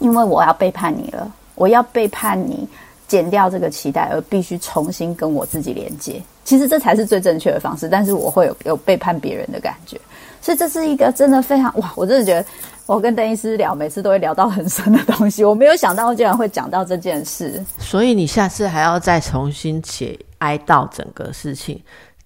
[0.00, 2.68] 因为我要背叛你了，我要背叛你，
[3.06, 6.20] 减掉这个期待，而必须重新跟我自己连接。
[6.42, 9.96] 其实这才是最正确的方式，但是我会有有背叛别人的感觉，
[10.40, 12.44] 所以这是一个真的非常哇，我真的觉得。
[12.88, 15.44] 我跟邓医师聊，每次都会聊到很深的东西。
[15.44, 21.78] 我没有想到竟然会讲到这件事，所以你下次还要再重新写哀悼整个事情，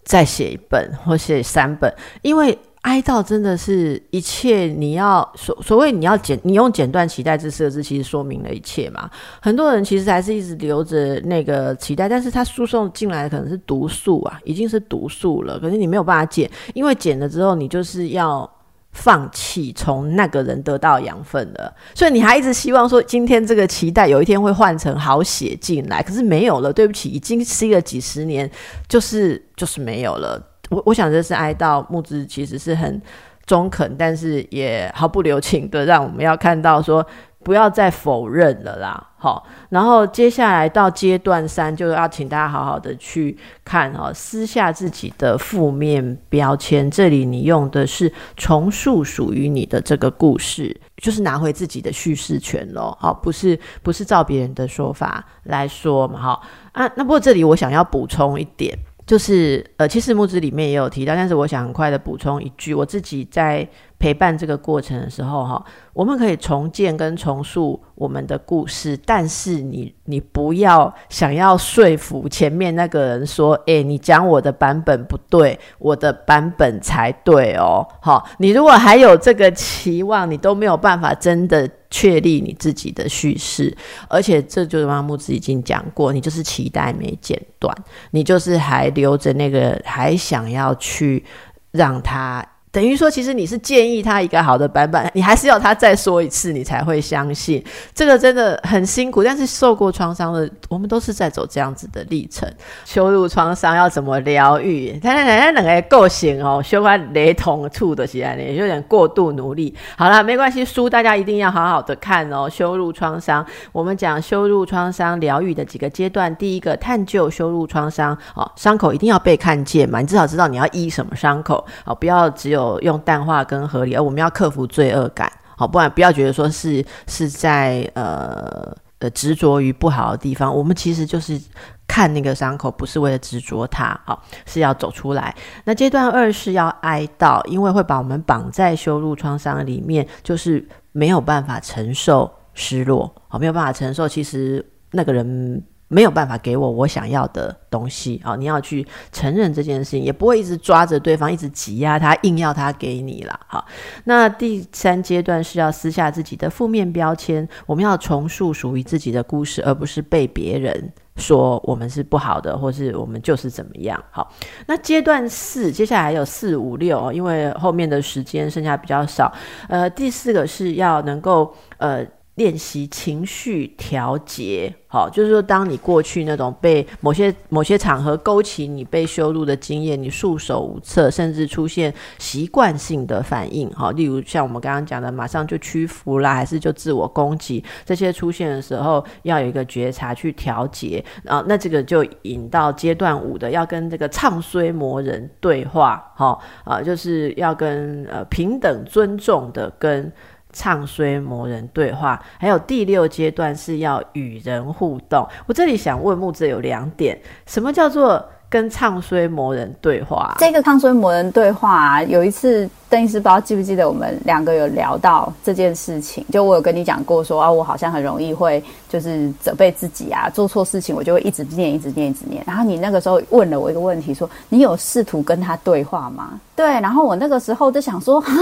[0.04, 4.66] 再写一本或写三本，因为哀悼真的是一切。
[4.66, 9.10] 你要所所谓你要剪，你用剪断脐带这四个字，其实说明了一切嘛。
[9.40, 15.58] 很多人其实还是一直留着那个脐带，但是他输送进来的可能是毒素啊，已经是毒素了。
[15.58, 18.48] 可是你没有办法剪，因为剪了之后，你就是要。
[18.94, 28.50] 放弃从那个人得到养分了，所以你还一直希望说，今天这个脐带有一天会换成好血进来，可是没有了，对不起，已经吸了几十年，
[28.86, 30.38] 就是就是没有了。
[30.72, 33.00] 我我想这是哀悼木子，其实是很
[33.46, 37.06] 中肯，但是也毫不留情的让我们要看到说。
[37.44, 46.88] 不要再否认了啦，好，然后接下来到阶段三，就要请大家好好的去看哈，撕下自己的负面标签。
[46.88, 58.78] 这里你用的是重塑属于你的这个故事，就是拿回自己的叙事权喽，好，不是不是照别人的说法来说嘛，哈啊，那不过这里我想要补充一点。
[59.06, 81.68] 就是呃，其实木子里面也有提到，但是我想很快的补充一句，我自己在陪伴这个过程的时候，哈，我们可以重建跟重塑我们的故事，但是你你不要想要说服前面那个人说，哎，你讲我的版本不对，我的版本才对哦，好，你如果还有这个期望，你都没有办法真的。
[81.92, 83.76] 确立你自己的叙事，
[84.08, 87.72] 而且这就是妈木子已经讲过，你就是脐带没剪断，
[88.10, 91.24] 你就是还留着那个，还想要去
[91.70, 92.44] 让他。
[92.72, 97.62] 等于说，其实你是建议他一个好的版本，你还是要他再说一次，你才会相信。
[97.94, 102.50] 这个真的很辛苦，但是受过创伤的，我们都是在走这样子的历程。
[102.86, 104.98] 羞辱创伤要怎么疗愈？
[105.00, 109.74] 他那那两个够型哦，修完雷同处的起来呢，有点过度努力。
[109.98, 112.48] 好了，没关系，书大家一定要好好的看哦。
[112.48, 116.34] 羞辱创伤，我们讲羞辱创伤疗愈的几个阶段。
[116.36, 122.61] 第一个，探究羞辱创伤哦，伤口一定要被看见嘛，你至少知道你要医什么伤口哦，不要只有。
[122.82, 131.40] 用淡化跟合理，而我们要克服罪恶感，好，不然不要觉得说是是在呃呃执着于不好的地方，我们其实就是
[131.86, 135.34] 看那个伤口，不是为了执着它，好，是要走出来。
[135.64, 145.62] 那阶段二是要哀悼，因为会把我们绑在羞辱创伤里面，就是没有办法承受失落，好，没有办法承受，其实那个人。
[145.92, 148.34] 没有办法给我我想要的东西啊！
[148.34, 153.38] 你要去承认这件事情，也不会一直抓着对方，一直挤压他，硬要他给你了。
[153.46, 153.66] 好，
[154.04, 164.02] 那第三阶段是要撕下自己的负面标签，我们要重塑属于自己的故事，而不是被别人说我们是不好的，或是我们就是怎么样。
[164.10, 164.32] 好，
[164.66, 169.30] 那阶段四，接下来还有四五六，因为后面的时间剩下比较少。
[169.68, 172.02] 呃，第四个是要能够呃。
[172.36, 200.10] 练习情绪调节，好，就是说，当你过去那种被某些某些场合勾起你被羞辱的经验，你束手无策，甚至出现习惯性的反应，好，例如像我们刚刚讲的，马上就屈服啦，还是就自我攻击，这些出现的时候，要有一个觉察去调节，啊，那这个就引到阶段五的，要跟这个唱衰魔人对话，哈，啊，就是要跟呃平等尊重的跟。
[200.52, 205.26] 唱衰魔人对话，还有第六阶段是要与人互动。
[205.46, 210.36] 我这里想问木子有两点：什么叫做跟唱衰魔人对话？
[210.38, 216.22] 这个唱衰魔人对话，有一次邓医师不知道记不记得，我们两个有聊到这件事情。
[216.30, 222.44] 就我有跟你讲过，说啊，我好像很容易会就是责备自己啊，做错事情我就会一直念、一直念、一直念。
[222.46, 226.38] 然后你那个时候问了我一个问题，说你有试图跟他对话吗？
[226.54, 228.32] 对，然后我那个时候就想说啊。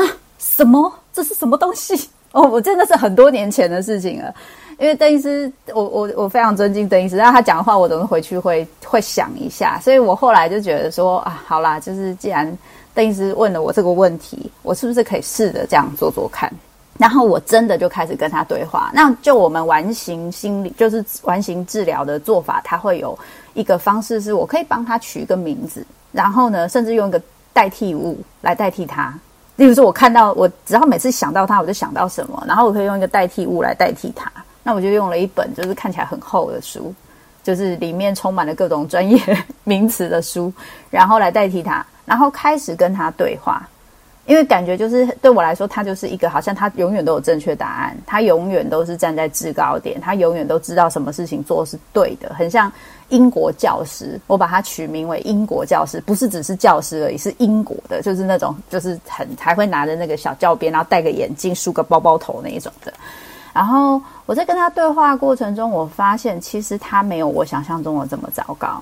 [0.41, 0.91] 什么？
[1.13, 2.09] 这是什么东西？
[2.33, 4.33] 哦，我真的是很多年前的事情了。
[4.79, 9.79] 因为邓医师，我我我非常尊敬邓医师，然他讲的话，我总是回去会会想一下。
[9.83, 12.57] 所以我后来就觉得说啊，好啦，就是既然
[12.95, 16.51] 邓医师问了我这个问题，我是不是可以试着这样做做看？
[16.99, 18.91] 然后我真的就开始跟他对话。
[18.95, 23.19] 那就我们完形心理，就是完形治疗的做法，它会有
[23.55, 27.21] 一个方式，是我可以帮他取一个名字，然后呢，甚至用一个
[27.53, 29.13] 代替物来代替他。
[29.61, 34.33] 例如说，我看到我只要每次想到他，我就想到什么，然后我可以用一个代替物来代替他。
[34.63, 36.95] 那我就用了一本就是看起来很厚的书，
[37.43, 39.21] 就是里面充满了各种专业
[39.65, 40.51] 名词的书，
[40.89, 43.69] 然后来代替他，然后开始跟他对话。
[44.27, 52.71] 因为感觉就是对我来说，他就是一个好像他永远都有正确答案，他永远都是站在制高点，他永远都知道什么事情做是对的，很像
[53.09, 54.21] 英国教师。
[54.29, 62.93] 我把它取名为英国教师，不是只是教师而已，是英国的，就是那种就是很还会拿着那个小教鞭，然后戴个眼镜，梳个包包头那一种的。
[63.53, 68.81] 然后我在跟他对话过程中，我发现其实他没有我想象中的这么糟糕，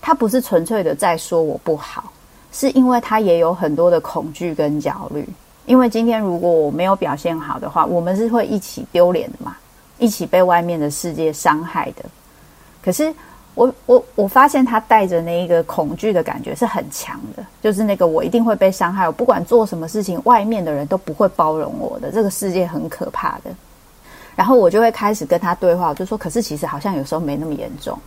[0.00, 2.10] 他不是纯粹的在说我不好。
[2.58, 5.28] 是因为他也有很多的恐惧跟焦虑，
[5.66, 9.54] 因为今天如果我没有表现好的话，我们是会一起丢脸的嘛，
[9.98, 12.02] 一起被外面的世界伤害的。
[12.82, 13.12] 可是
[13.54, 23.50] 我我我发现他带着那一个恐惧的感觉是很强的，就是那个我一定会被伤害，我不管做什么事情，外面的人都不会包容我的，这个世界很可怕的。
[24.34, 27.98] 然后我就会开始跟他对话，我就说，可是其实好像有时候没那么严重。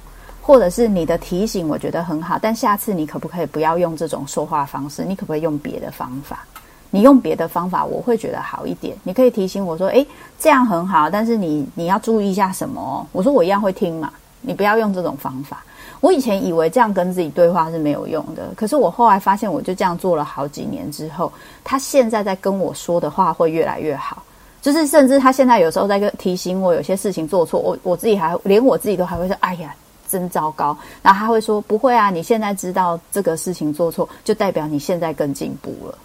[0.41, 5.03] 或者是你的提醒，我觉得很好，但下次你可不可以不要用这种说话方式？
[5.03, 6.45] 你可不可以用别的方法？
[6.91, 8.97] 你用别的方法，我会觉得好一点。
[9.03, 10.03] 你可以提醒我说：“诶，
[10.39, 14.11] 这样很好，但是你你要注意一下什么？”我说：“我一样会听嘛，
[14.41, 15.63] 你不要用这种方法。”
[16.01, 21.31] 我以前以为这样跟自己对话是没有用的，可是我后来发现，我就这样做了好几年之后，
[21.63, 24.23] 他现在在跟我说的话会越来越好，
[24.59, 29.75] 就是甚至他现在有时候在跟提醒我有些事情做错，我我自己还连我自己都还会说：“哎呀。”
[30.09, 35.97] 真糟糕，然后他会说：“不会啊，你现在知道这个事情做错，就代表你现在更进步了，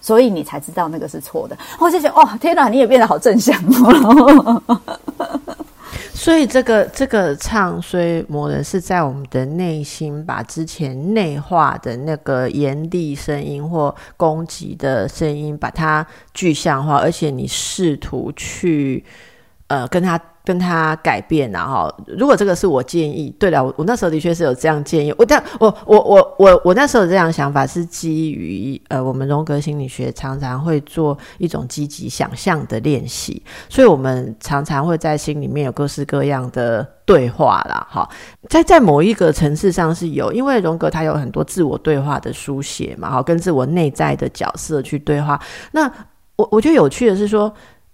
[0.00, 4.62] 所以你才知道那个是错的。”我就觉得：“哦，天哪，你也变得好正向哦。
[6.14, 19.04] ”所以这个这个唱衰魔人是在我们的内心把之前内化的那个严厉声音或攻击的声音，把它具象化，而且你试图去
[19.66, 20.18] 呃跟他。
[20.44, 25.14] 跟他改变，然后如果这个是我建议，对了，我我那时候的确是有这样建议。
[25.16, 37.86] 我但我我我我我那时候这样想法是基于呃，我们荣格心理学常常会做一种积极想象的练习，所以我们常常会在心里面有各式各样的对话啦。
[37.88, 38.08] 哈，
[38.48, 45.40] 在在某一个层次上是有，因为荣格他有很多自我对话的书写嘛，哈，跟自我内在的角色去对话。
[45.70, 45.88] 那
[46.34, 47.52] 我我觉得有趣的是说，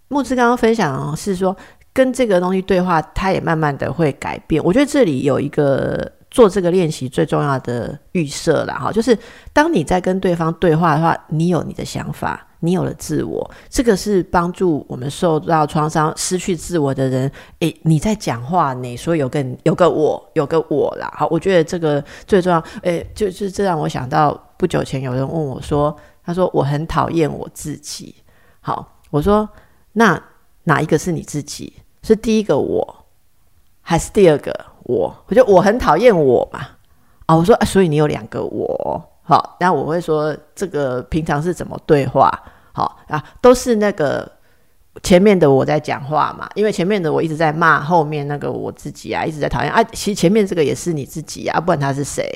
[0.09, 1.55] 木之刚刚分享是说。
[1.99, 4.63] 跟这个东西对话，它也慢慢的会改变。
[4.63, 9.19] 我觉得这里有一个做这个练习最重要的预设了哈，就是
[9.53, 17.29] 当你在跟对方对话的话，你有你的想法，你有了自我，这个是帮助我们受到创伤、失去自我的人。
[17.59, 21.13] 诶，你在讲话，你说有个有个我，有个我啦。
[21.17, 22.63] 好，我觉得这个最重要。
[22.83, 28.15] 诶，就是这让我想到不久前有人问我说，他说我很讨厌我自己。
[28.61, 29.49] 好，我说
[29.95, 30.23] 那
[30.63, 31.73] 哪一个是你自己？
[32.03, 33.05] 是第一个我，
[33.81, 34.53] 还是第二个
[34.85, 35.15] 我？
[35.27, 36.61] 我觉得我很讨厌我嘛。
[37.27, 42.31] 啊，我说啊，所以你有两个我，好，那我会说这个平常是怎么对话？
[42.73, 44.31] 好啊，都是那个
[45.03, 49.83] 前面的我在讲话嘛，因为前面的我一直在骂后面那个我自己啊，一直在讨厌啊。
[49.85, 52.27] 其实前面这个也是你自己啊，不管他是谁，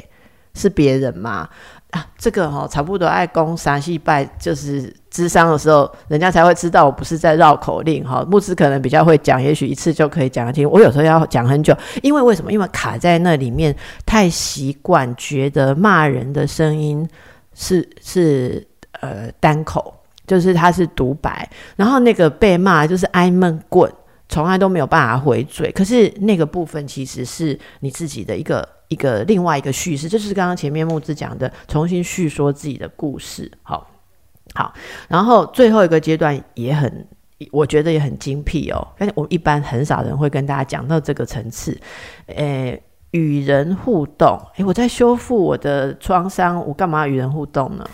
[0.53, 1.49] 是别人吗？
[1.93, 8.27] 啊，这个哈差不多爱攻三戏拜，就是智商的时候，人家才会知道我不是在绕口令哈。
[8.31, 10.67] 牧师可能比较会讲，也许一次就可以讲得清。
[10.71, 12.51] 我有时候要讲很久，因为为什么？
[12.51, 13.77] 因为卡在那里面，
[14.07, 17.07] 太习惯觉得骂人的声音
[17.53, 18.67] 是是
[19.03, 19.95] 呃单口，
[20.27, 23.93] 就是他是独白，然后那个被骂就是挨闷棍，
[24.31, 25.71] 从来都没有办法回嘴。
[25.73, 28.67] 可是那个部分其实是你自己的一个。
[28.93, 33.51] 一个另外一个叙事，这是刚刚前面木子讲的，重新叙说自己的故事。
[33.63, 33.87] 好，
[34.55, 34.75] 好，
[35.09, 37.07] 然后最后一个阶段也很，
[37.51, 38.87] 我觉得也很精辟哦。
[38.99, 41.75] 但是我一般很少人会跟大家讲到这个层次。
[42.27, 42.81] 诶，
[43.13, 44.39] 与人互动。
[44.57, 47.89] 诶，我在修复我的创伤，我干嘛与人互动呢？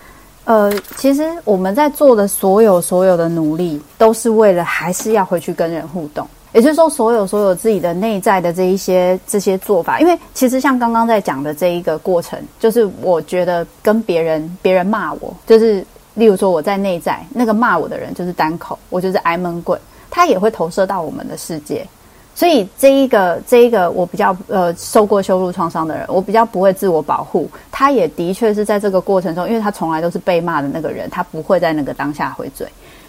[0.44, 6.26] 呃，其实我们在做的所有所有的努力，都是为了还是要回去跟人互动。
[6.52, 15.84] 也就是说，所有所有自己的内在的这一些这些做法，因为其实像刚刚在讲的这一个过程，就是我觉得跟别人别人骂我，就是
[16.14, 19.78] 例如说我在内在那个骂我的人就是单口，我就是挨闷棍，
[20.10, 21.86] 他也会投射到我们的世界。
[22.34, 32.66] 所以这一个这一个我比较呃受过羞辱创伤的人，我比较不会自我保护，他也的确是在这个过程中，因为他从来都是被骂的那个人，他不会在那个当下回嘴。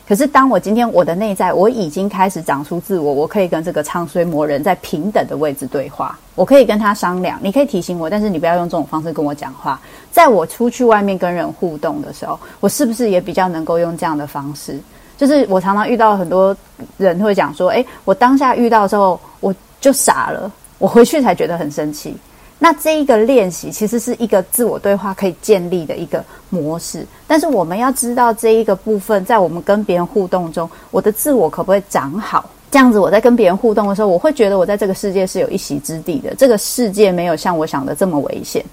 [0.09, 7.37] 可是，当我今天我的内在我已经开始长出自我，我可以跟这个唱衰魔人在平等的位置对话，我可以跟他商量。
[7.43, 9.79] 你可以提醒我，但是你不要用这种方式跟我讲话。
[10.11, 14.79] 在我出去外面跟人互动的时候，我是不是也比较能够用这样的方式？
[15.15, 16.57] 就是我常常遇到很多
[16.97, 22.17] 人会讲说，诶，我当下遇到之后我就傻了，我回去才觉得很生气。
[22.61, 32.49] 那这一个练习其实是一个自我对话可以建立的一个模式，但是我们要知道这一个部分，在我们跟别人互动中，我的自我可不可以长好？
[32.69, 36.35] 这样子，我在跟别人互动的时候，我会觉得我在这个世界是有一席之地的。
[36.35, 38.63] 这个世界没有像我想的这么危险，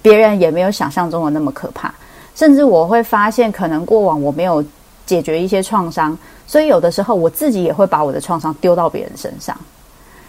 [0.00, 1.94] 别人也没有想象中的那么可怕。
[2.34, 4.64] 甚至我会发现，可能过往我没有
[5.06, 9.54] 解决一些创伤，所以有的时候我自己也会把我的创伤丢到别人身上。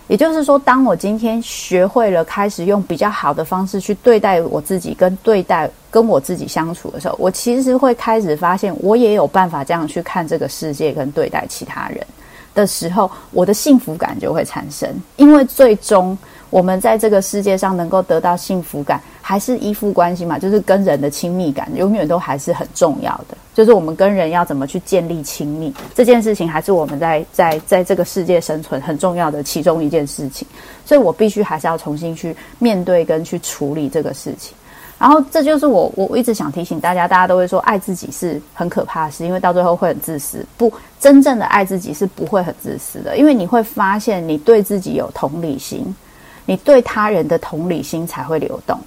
[0.08, 12.06] 也就是说，当我今天学会了开始用比较好的方式去对待我自己，跟对待跟我自己相处的时候，我其实会开始发现，我也有办法这样去看这个世界，跟对待其他人。
[12.53, 14.89] 的时候，我的幸福感就会产生。
[15.18, 16.18] 因为最终，
[16.49, 23.36] 我们在这个世界上能够得到幸福感，还是依附关系嘛，就是跟人的亲密感，永远都还是很重要的。
[23.56, 30.45] 就是我们跟人要怎么去建立亲密这件事情，还是我们在在在这个世界生存很重要的其中一件事情。
[30.86, 34.53] 所以我必须还是要重新去面对跟去处理这个事情。
[34.97, 40.45] 然后这就是我我一直想提醒大家，大家都会说爱自己是很可怕的事，因为到最后会很自私。
[40.58, 45.95] 不，真正的爱自己是不会很自私的，因为你会发现你对自己有同理心，
[46.45, 48.78] 你对他人的同理心才会流动。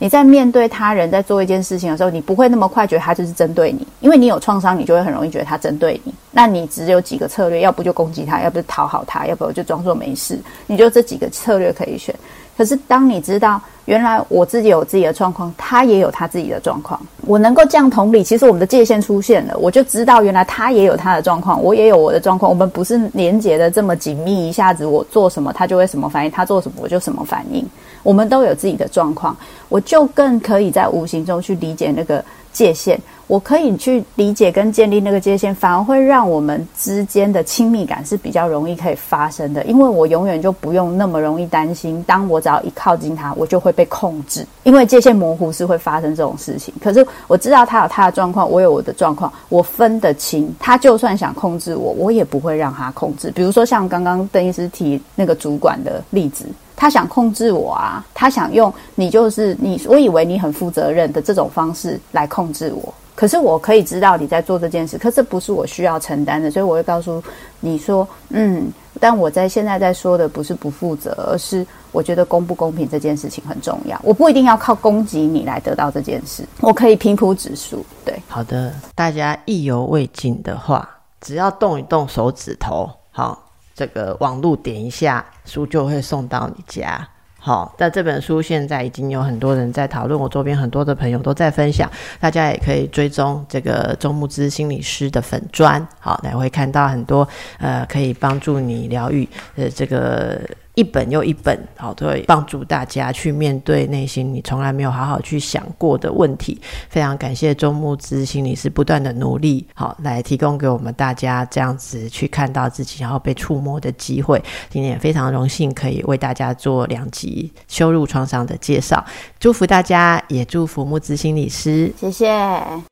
[0.00, 6.14] 你在面对他人在做一件事情的时候，你不会那么快觉得他就是针对你，因为你有创伤，你就会很容易觉得他针对你。
[6.32, 10.40] 那你只有几个策略，要不就攻击他，要不就讨好他，要不就装作没事。
[10.66, 12.14] 你就这几个策略可以选。
[12.56, 27.66] 可是，当你知道原来我自己有自己的状况，他也有他自己的状况，我能够这样同理，其实我们的界限出现了，我就知道原来他也有他的状况，我也有我的状况，我们不是连接的这么紧密，一下子我做什么他就会什么反应，他做什么我就什么反应，
[28.02, 29.36] 我们都有自己的状况，
[29.68, 33.00] 我就更可以在无形中去理解那个界限。
[33.26, 46.74] 我可以去理解跟建立那个界限，反而会让我们之间的亲密感是比较容易可以发生的，因为我永远就不用那么容易担心，当我只要一靠近他，我就会被控制，因为界限模糊是会发生这种事情。
[46.82, 50.52] 可是我知道他有他的状况，我有我的状况，我分得清。
[50.58, 53.30] 他就算想控制我，我也不会让他控制。
[53.30, 56.46] 比如说像刚刚邓医师提那个主管的例子，
[56.80, 62.94] 他想控制我啊，他想用你就是你，我以为你很负责任的这种方式来控制我。
[63.14, 67.22] 可是我可以知道你在做这件事，可这不是我需要承担的，所以我会告诉
[67.60, 68.66] 你说，嗯，
[68.98, 77.84] 但我在现在在说的不是不负责，而是我觉得公不公平这件事情很重要，我不一定要靠攻击你来得到这件事，我可以平铺指数。
[78.06, 80.88] 对，好的，大家意犹未尽的话，
[81.20, 83.49] 只要动一动手指头，好，
[83.80, 87.08] 这个网络点一下，书就会送到你家。
[87.38, 97.26] 好，那这本书现在已经有很多人在讨论，我周边很多的朋友都在分享，大家也可以追踪这个周木之心理师的粉砖，好，来会看到很多
[97.58, 99.26] 呃可以帮助你疗愈
[99.56, 100.38] 的这个。
[100.80, 106.58] 一本又一本，好，都会帮助大家去面对内心你从来没有好好去想过的问题。
[106.88, 114.42] 非常感谢周木之心理师不断的努力，好，来提供给我们大家这样子去看到自己然后被触摸的机会。
[114.70, 119.04] 今天也非常荣幸可以为大家做两集羞辱创伤的介绍，
[119.38, 122.82] 祝福大家，也祝福木之心理师，谢谢。